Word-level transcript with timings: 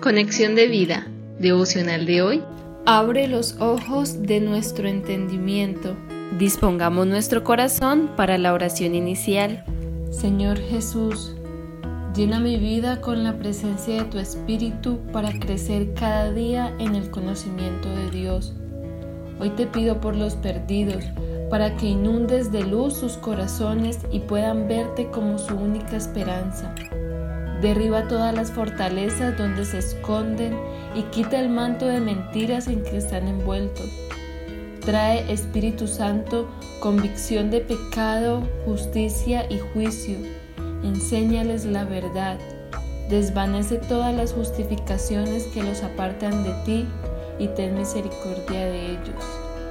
Conexión 0.00 0.54
de 0.54 0.66
vida, 0.66 1.06
devocional 1.38 2.06
de 2.06 2.22
hoy. 2.22 2.42
Abre 2.86 3.28
los 3.28 3.60
ojos 3.60 4.22
de 4.22 4.40
nuestro 4.40 4.88
entendimiento. 4.88 5.94
Dispongamos 6.38 7.06
nuestro 7.06 7.44
corazón 7.44 8.08
para 8.16 8.38
la 8.38 8.54
oración 8.54 8.94
inicial. 8.94 9.62
Señor 10.10 10.58
Jesús, 10.58 11.36
llena 12.16 12.40
mi 12.40 12.56
vida 12.56 13.02
con 13.02 13.24
la 13.24 13.36
presencia 13.36 13.96
de 13.96 14.04
tu 14.08 14.18
Espíritu 14.18 15.00
para 15.12 15.38
crecer 15.38 15.92
cada 15.92 16.32
día 16.32 16.74
en 16.78 16.94
el 16.94 17.10
conocimiento 17.10 17.90
de 17.90 18.10
Dios. 18.10 18.54
Hoy 19.38 19.50
te 19.50 19.66
pido 19.66 20.00
por 20.00 20.16
los 20.16 20.34
perdidos, 20.34 21.04
para 21.50 21.76
que 21.76 21.88
inundes 21.88 22.50
de 22.50 22.64
luz 22.64 22.94
sus 22.94 23.18
corazones 23.18 23.98
y 24.10 24.20
puedan 24.20 24.66
verte 24.66 25.10
como 25.10 25.36
su 25.36 25.54
única 25.54 25.98
esperanza. 25.98 26.74
Derriba 27.60 28.08
todas 28.08 28.34
las 28.34 28.50
fortalezas 28.50 29.36
donde 29.36 29.64
se 29.64 29.78
esconden 29.78 30.58
y 30.94 31.02
quita 31.04 31.38
el 31.38 31.50
manto 31.50 31.86
de 31.86 32.00
mentiras 32.00 32.68
en 32.68 32.82
que 32.82 32.96
están 32.96 33.28
envueltos. 33.28 33.86
Trae 34.80 35.30
Espíritu 35.30 35.86
Santo 35.86 36.48
convicción 36.80 37.50
de 37.50 37.60
pecado, 37.60 38.42
justicia 38.64 39.44
y 39.50 39.58
juicio. 39.58 40.16
Enséñales 40.82 41.66
la 41.66 41.84
verdad. 41.84 42.38
Desvanece 43.10 43.76
todas 43.76 44.14
las 44.14 44.32
justificaciones 44.32 45.44
que 45.48 45.62
los 45.62 45.82
apartan 45.82 46.42
de 46.42 46.54
ti 46.64 46.88
y 47.38 47.48
ten 47.48 47.74
misericordia 47.74 48.64
de 48.64 48.92
ellos. 48.92 49.24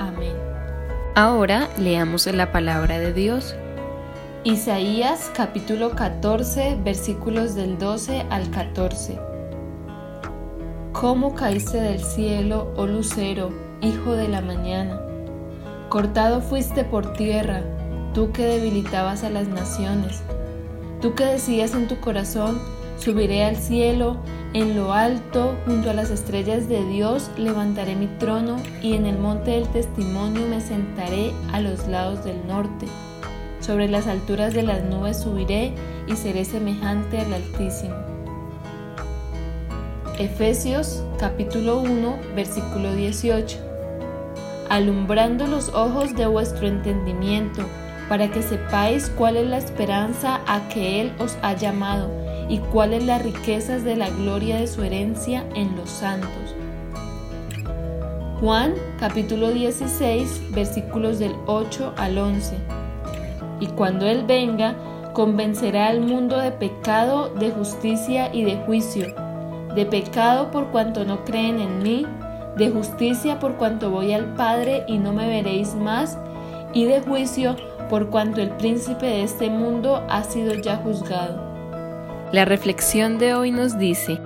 Amén. 0.00 0.34
Ahora 1.14 1.68
leamos 1.78 2.26
la 2.26 2.50
palabra 2.50 2.98
de 2.98 3.12
Dios. 3.12 3.54
Isaías 4.46 5.32
capítulo 5.34 5.96
14 5.96 6.78
versículos 6.84 7.56
del 7.56 7.78
12 7.78 8.26
al 8.30 8.48
14. 8.48 9.18
¿Cómo 10.92 11.34
caíste 11.34 11.80
del 11.80 11.98
cielo, 11.98 12.72
oh 12.76 12.86
lucero, 12.86 13.50
hijo 13.82 14.12
de 14.12 14.28
la 14.28 14.42
mañana? 14.42 15.00
Cortado 15.88 16.40
fuiste 16.40 16.84
por 16.84 17.14
tierra, 17.14 17.64
tú 18.14 18.30
que 18.30 18.44
debilitabas 18.44 19.24
a 19.24 19.30
las 19.30 19.48
naciones. 19.48 20.22
Tú 21.02 21.16
que 21.16 21.24
decías 21.24 21.74
en 21.74 21.88
tu 21.88 21.98
corazón, 21.98 22.60
subiré 23.00 23.42
al 23.42 23.56
cielo, 23.56 24.16
en 24.52 24.76
lo 24.76 24.92
alto, 24.92 25.56
junto 25.66 25.90
a 25.90 25.92
las 25.92 26.10
estrellas 26.10 26.68
de 26.68 26.84
Dios, 26.84 27.32
levantaré 27.36 27.96
mi 27.96 28.06
trono 28.06 28.62
y 28.80 28.94
en 28.94 29.06
el 29.06 29.18
monte 29.18 29.50
del 29.50 29.66
testimonio 29.70 30.46
me 30.46 30.60
sentaré 30.60 31.32
a 31.52 31.60
los 31.60 31.88
lados 31.88 32.24
del 32.24 32.46
norte. 32.46 32.86
Sobre 33.66 33.88
las 33.88 34.06
alturas 34.06 34.54
de 34.54 34.62
las 34.62 34.84
nubes 34.84 35.18
subiré 35.18 35.72
y 36.06 36.14
seré 36.14 36.44
semejante 36.44 37.18
al 37.18 37.34
Altísimo. 37.34 37.96
Efesios 40.20 41.02
capítulo 41.18 41.80
1 41.80 42.16
versículo 42.36 42.92
18. 42.92 43.58
Alumbrando 44.68 45.48
los 45.48 45.70
ojos 45.70 46.14
de 46.14 46.26
vuestro 46.26 46.68
entendimiento, 46.68 47.64
para 48.08 48.30
que 48.30 48.40
sepáis 48.40 49.10
cuál 49.10 49.36
es 49.36 49.48
la 49.48 49.58
esperanza 49.58 50.42
a 50.46 50.68
que 50.68 51.00
Él 51.00 51.12
os 51.18 51.36
ha 51.42 51.54
llamado 51.54 52.08
y 52.48 52.58
cuáles 52.58 53.04
las 53.04 53.20
riquezas 53.20 53.82
de 53.82 53.96
la 53.96 54.10
gloria 54.10 54.58
de 54.58 54.68
su 54.68 54.84
herencia 54.84 55.44
en 55.56 55.74
los 55.76 55.90
santos. 55.90 56.54
Juan 58.38 58.74
capítulo 59.00 59.50
16 59.50 60.52
versículos 60.52 61.18
del 61.18 61.34
8 61.46 61.94
al 61.96 62.18
11 62.18 62.85
y 63.60 63.66
cuando 63.68 64.06
Él 64.06 64.24
venga, 64.26 64.74
convencerá 65.12 65.88
al 65.88 66.00
mundo 66.00 66.38
de 66.38 66.52
pecado, 66.52 67.30
de 67.30 67.50
justicia 67.50 68.30
y 68.34 68.44
de 68.44 68.56
juicio, 68.56 69.14
de 69.74 69.86
pecado 69.86 70.50
por 70.50 70.66
cuanto 70.68 71.04
no 71.04 71.24
creen 71.24 71.60
en 71.60 71.82
mí, 71.82 72.06
de 72.56 72.70
justicia 72.70 73.38
por 73.38 73.54
cuanto 73.56 73.90
voy 73.90 74.12
al 74.12 74.34
Padre 74.34 74.84
y 74.86 74.98
no 74.98 75.12
me 75.12 75.28
veréis 75.28 75.74
más, 75.74 76.18
y 76.72 76.84
de 76.84 77.00
juicio 77.00 77.56
por 77.88 78.10
cuanto 78.10 78.40
el 78.40 78.50
príncipe 78.50 79.06
de 79.06 79.22
este 79.22 79.48
mundo 79.48 80.04
ha 80.08 80.22
sido 80.24 80.54
ya 80.54 80.76
juzgado. 80.76 81.40
La 82.32 82.44
reflexión 82.44 83.18
de 83.18 83.34
hoy 83.34 83.52
nos 83.52 83.78
dice, 83.78 84.18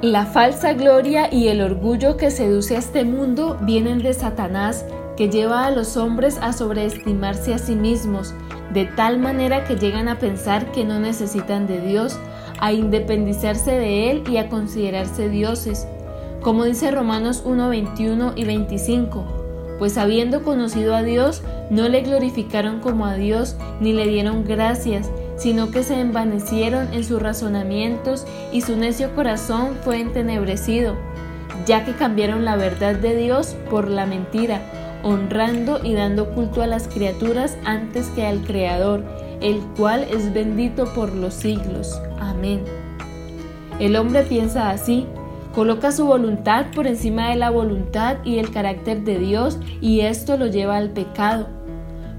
la 0.00 0.26
falsa 0.26 0.74
gloria 0.74 1.28
y 1.32 1.48
el 1.48 1.60
orgullo 1.60 2.16
que 2.16 2.30
seduce 2.30 2.76
a 2.76 2.78
este 2.78 3.04
mundo 3.04 3.58
vienen 3.62 3.98
de 3.98 4.14
Satanás, 4.14 4.84
que 5.18 5.28
lleva 5.28 5.66
a 5.66 5.72
los 5.72 5.96
hombres 5.96 6.38
a 6.40 6.52
sobreestimarse 6.52 7.52
a 7.52 7.58
sí 7.58 7.74
mismos, 7.74 8.34
de 8.72 8.84
tal 8.84 9.18
manera 9.18 9.64
que 9.64 9.74
llegan 9.74 10.06
a 10.06 10.20
pensar 10.20 10.70
que 10.70 10.84
no 10.84 11.00
necesitan 11.00 11.66
de 11.66 11.80
Dios, 11.80 12.16
a 12.60 12.72
independizarse 12.72 13.72
de 13.72 14.12
Él 14.12 14.22
y 14.30 14.36
a 14.36 14.48
considerarse 14.48 15.28
dioses. 15.28 15.88
Como 16.40 16.62
dice 16.62 16.92
Romanos 16.92 17.42
1, 17.44 17.68
21 17.68 18.34
y 18.36 18.44
25, 18.44 19.24
pues 19.80 19.98
habiendo 19.98 20.44
conocido 20.44 20.94
a 20.94 21.02
Dios, 21.02 21.42
no 21.68 21.88
le 21.88 22.02
glorificaron 22.02 22.78
como 22.78 23.04
a 23.04 23.14
Dios 23.14 23.56
ni 23.80 23.92
le 23.92 24.06
dieron 24.06 24.44
gracias, 24.44 25.10
sino 25.36 25.72
que 25.72 25.82
se 25.82 25.98
envanecieron 25.98 26.94
en 26.94 27.02
sus 27.02 27.20
razonamientos 27.20 28.24
y 28.52 28.60
su 28.60 28.76
necio 28.76 29.12
corazón 29.16 29.78
fue 29.82 30.00
entenebrecido, 30.00 30.94
ya 31.66 31.84
que 31.84 31.94
cambiaron 31.94 32.44
la 32.44 32.54
verdad 32.54 32.94
de 32.94 33.16
Dios 33.16 33.56
por 33.68 33.88
la 33.88 34.06
mentira 34.06 34.62
honrando 35.02 35.80
y 35.82 35.94
dando 35.94 36.30
culto 36.34 36.62
a 36.62 36.66
las 36.66 36.88
criaturas 36.88 37.56
antes 37.64 38.08
que 38.08 38.26
al 38.26 38.40
Creador, 38.42 39.04
el 39.40 39.60
cual 39.76 40.04
es 40.10 40.32
bendito 40.32 40.92
por 40.94 41.14
los 41.14 41.34
siglos. 41.34 42.00
Amén. 42.18 42.62
El 43.78 43.96
hombre 43.96 44.22
piensa 44.22 44.70
así, 44.70 45.06
coloca 45.54 45.92
su 45.92 46.06
voluntad 46.06 46.66
por 46.74 46.86
encima 46.86 47.30
de 47.30 47.36
la 47.36 47.50
voluntad 47.50 48.16
y 48.24 48.38
el 48.38 48.50
carácter 48.50 49.02
de 49.02 49.18
Dios 49.18 49.58
y 49.80 50.00
esto 50.00 50.36
lo 50.36 50.46
lleva 50.46 50.76
al 50.76 50.90
pecado. 50.90 51.46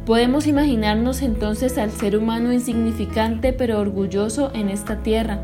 Podemos 0.05 0.47
imaginarnos 0.47 1.21
entonces 1.21 1.77
al 1.77 1.91
ser 1.91 2.17
humano 2.17 2.51
insignificante 2.51 3.53
pero 3.53 3.79
orgulloso 3.79 4.51
en 4.53 4.69
esta 4.69 5.03
tierra, 5.03 5.39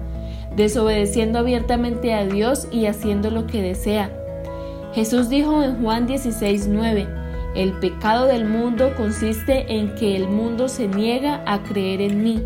desobedeciendo 0.55 1.39
abiertamente 1.39 2.13
a 2.13 2.25
Dios 2.25 2.67
y 2.71 2.85
haciendo 2.85 3.29
lo 3.29 3.45
que 3.45 3.61
desea. 3.61 4.09
Jesús 4.93 5.27
dijo 5.27 5.61
en 5.61 5.83
Juan 5.83 6.07
16:9, 6.07 7.24
el 7.55 7.71
pecado 7.71 8.27
del 8.27 8.45
mundo 8.45 8.93
consiste 8.97 9.77
en 9.77 9.95
que 9.95 10.15
el 10.15 10.27
mundo 10.27 10.67
se 10.67 10.87
niega 10.87 11.41
a 11.45 11.63
creer 11.63 12.01
en 12.01 12.21
mí. 12.21 12.43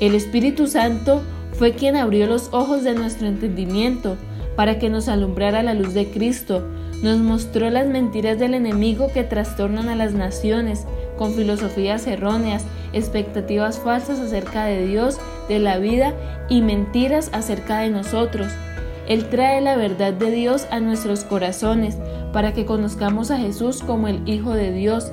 El 0.00 0.14
Espíritu 0.14 0.66
Santo 0.66 1.22
fue 1.52 1.72
quien 1.72 1.96
abrió 1.96 2.26
los 2.26 2.48
ojos 2.52 2.82
de 2.82 2.94
nuestro 2.94 3.26
entendimiento 3.26 4.16
para 4.56 4.78
que 4.78 4.88
nos 4.88 5.08
alumbrara 5.08 5.62
la 5.62 5.74
luz 5.74 5.94
de 5.94 6.10
Cristo, 6.10 6.66
nos 7.02 7.18
mostró 7.18 7.68
las 7.68 7.86
mentiras 7.86 8.38
del 8.38 8.54
enemigo 8.54 9.10
que 9.12 9.24
trastornan 9.24 9.88
a 9.88 9.96
las 9.96 10.14
naciones 10.14 10.86
con 11.18 11.34
filosofías 11.34 12.06
erróneas, 12.06 12.64
expectativas 12.92 13.78
falsas 13.78 14.18
acerca 14.18 14.64
de 14.64 14.86
Dios, 14.86 15.18
de 15.48 15.58
la 15.58 15.78
vida 15.78 16.14
y 16.48 16.62
mentiras 16.62 17.28
acerca 17.32 17.80
de 17.80 17.90
nosotros. 17.90 18.48
Él 19.06 19.28
trae 19.28 19.60
la 19.60 19.76
verdad 19.76 20.14
de 20.14 20.30
Dios 20.30 20.66
a 20.70 20.80
nuestros 20.80 21.24
corazones 21.24 21.98
para 22.34 22.52
que 22.52 22.66
conozcamos 22.66 23.30
a 23.30 23.38
Jesús 23.38 23.80
como 23.80 24.08
el 24.08 24.28
Hijo 24.28 24.54
de 24.54 24.72
Dios. 24.72 25.12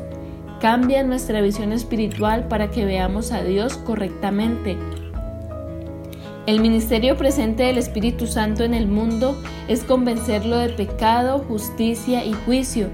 Cambia 0.59 1.03
nuestra 1.03 1.39
visión 1.39 1.71
espiritual 1.71 2.47
para 2.47 2.71
que 2.71 2.83
veamos 2.83 3.31
a 3.31 3.43
Dios 3.43 3.77
correctamente. 3.77 4.75
El 6.47 6.61
ministerio 6.61 7.15
presente 7.17 7.61
del 7.61 7.77
Espíritu 7.77 8.25
Santo 8.25 8.63
en 8.63 8.73
el 8.73 8.87
mundo 8.87 9.39
es 9.67 9.83
convencerlo 9.83 10.57
de 10.57 10.69
pecado, 10.69 11.45
justicia 11.47 12.25
y 12.25 12.33
juicio. 12.33 12.89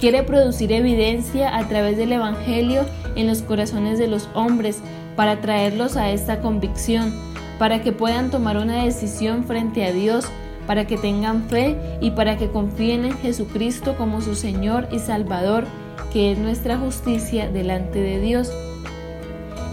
Quiere 0.00 0.24
producir 0.24 0.72
evidencia 0.72 1.56
a 1.56 1.68
través 1.68 1.96
del 1.96 2.10
Evangelio 2.10 2.84
en 3.14 3.28
los 3.28 3.42
corazones 3.42 3.96
de 4.00 4.08
los 4.08 4.28
hombres 4.34 4.80
para 5.14 5.40
traerlos 5.40 5.96
a 5.96 6.10
esta 6.10 6.40
convicción, 6.40 7.14
para 7.60 7.82
que 7.82 7.92
puedan 7.92 8.32
tomar 8.32 8.56
una 8.56 8.82
decisión 8.82 9.44
frente 9.44 9.84
a 9.84 9.92
Dios 9.92 10.26
para 10.66 10.86
que 10.86 10.96
tengan 10.96 11.48
fe 11.48 11.76
y 12.00 12.12
para 12.12 12.36
que 12.36 12.50
confíen 12.50 13.04
en 13.04 13.18
Jesucristo 13.18 13.96
como 13.96 14.20
su 14.20 14.34
Señor 14.34 14.88
y 14.92 14.98
Salvador, 14.98 15.64
que 16.12 16.32
es 16.32 16.38
nuestra 16.38 16.78
justicia 16.78 17.50
delante 17.50 18.00
de 18.00 18.20
Dios. 18.20 18.52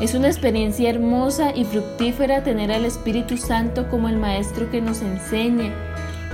Es 0.01 0.15
una 0.15 0.27
experiencia 0.27 0.89
hermosa 0.89 1.51
y 1.53 1.65
fructífera 1.65 2.43
tener 2.43 2.71
al 2.71 2.85
Espíritu 2.85 3.35
Santo 3.35 3.89
como 3.89 4.07
el 4.07 4.17
Maestro 4.17 4.71
que 4.71 4.81
nos 4.81 5.01
enseña. 5.01 5.73